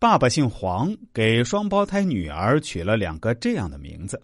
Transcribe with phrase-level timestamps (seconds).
[0.00, 4.22] 爸爸姓黄，给双胞胎女儿取了两个这样的名字。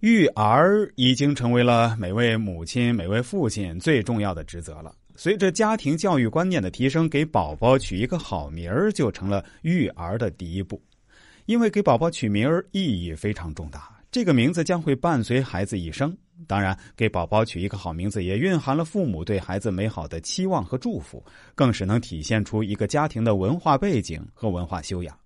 [0.00, 4.92] 育儿已经成为了每位母亲、每位父亲最重要的职责了。
[5.14, 10.82] 随着家庭教育观念的提升，给宝宝取一个好名儿就成了育儿的第一步。
[11.46, 16.12] 因为给宝宝取名儿意义非常重大，这个名字将会伴随孩子一生。
[16.46, 21.24] 当然，给宝宝取一个好名字，也蕴含了父母对孩子美好的期望和祝福，
[21.54, 25.18] 更是能体现出一个家庭的文化背景和文化修养。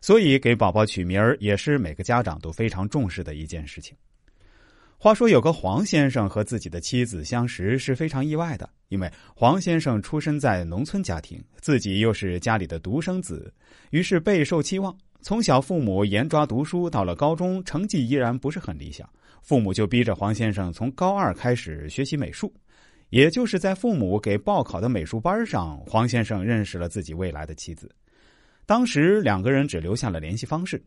[0.00, 3.94] 所以，给宝宝取名儿也是每个家长都非常重视的一件事情。
[4.96, 13.52] 话说，有个黄先生和自己的妻子相识是非常意外的，因为黄先生出身在农村家庭，自己又是家里的独生子，
[13.90, 14.94] 于是备受期望。
[15.22, 19.08] 从小，父母严抓读书，到了高中，成绩依然不是很理想。
[19.42, 22.52] 父母就逼着黄先生从高二开始学习美术，
[23.10, 27.90] 也就是在父母给报考的美术班上，黄先生认识了自己未来的妻子。
[28.66, 30.82] 当时两个人只留下了联系方式，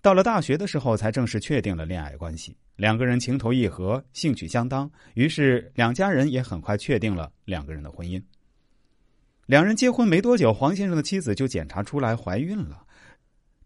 [0.00, 2.56] 到了大学的时候才正式确定了恋爱关系。
[2.76, 8.22] 两个人情投意合，兴趣相当，于是两家人也很快确定了两个人的婚姻。
[9.46, 12.82] 两人结婚没多久，黄先生的妻子就检查出来怀孕了，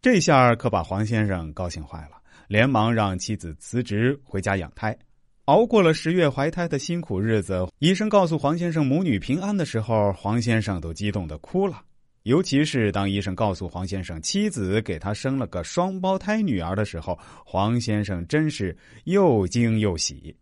[0.03, 2.17] 这下可把黄先生高兴坏了。
[2.49, 4.97] 连忙让妻子辞职回家养胎，
[5.45, 7.65] 熬过了十月怀胎的辛苦日子。
[7.79, 11.81] 医生告诉黄先生母女平安的时候，黄先生都激动的哭了。
[12.25, 20.35] 尤其是当医生告诉黄先生妻子给他生了个双胞胎女儿的时候，黄先生真是又惊又喜。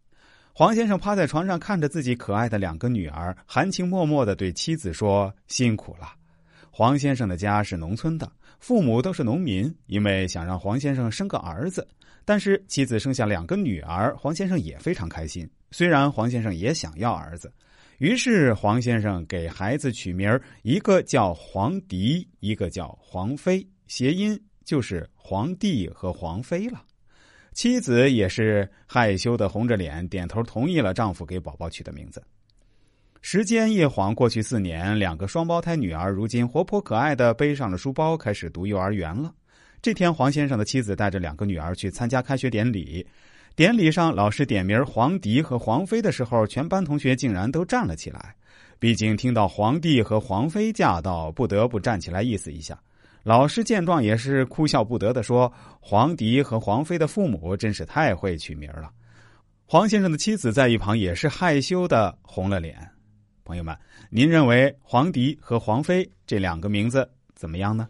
[0.54, 6.14] 黄先生趴在床上看着自己可爱的两个女儿，含情脉脉的对妻子说：“辛苦了。”
[6.70, 8.30] 黄先生的家是农村的，
[8.60, 11.86] 父母都是农民，因为想让黄先生生个儿子。
[12.24, 15.48] 但是妻子生下两个女儿，黄先生也非常开心。
[15.70, 17.52] 虽然黄先生也想要儿子，
[17.98, 26.84] 于是黄先生给孩子取名一个叫黄迪，一个叫黄飞，谐音就是皇帝和皇妃了。
[27.54, 32.22] 妻子也是害羞的红着脸点头同意了丈夫给宝宝取的名字。
[33.30, 39.30] 时间一晃过去四年，两个双胞胎女儿如今活泼可爱的背上了书包，开始读幼儿园了。
[39.82, 43.06] 这天，黄先生的妻子带着两个女儿去参加开学典礼。
[43.54, 48.34] 典礼上，老师点名黄迪和黄飞的时候，全班同学竟然都站了起来。
[48.78, 52.80] 毕竟听到皇帝和黄飞驾到，不得不站起来意思一下。
[53.24, 58.90] 老师见状也是哭笑不得的说：“黄迪和黄飞的父母真是太会取名了。”
[59.68, 62.74] 黄先生的妻子在一旁也是害羞的红了脸。
[63.48, 63.74] 朋友们，
[64.10, 67.88] 您认为黄迪和黄飞这两个名字怎么样呢？